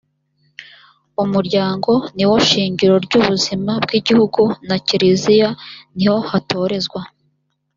[1.23, 5.49] umuryango niwo shingiro ry ubuzima bw igihugu na kiriziya
[5.97, 7.01] niho hatorezwa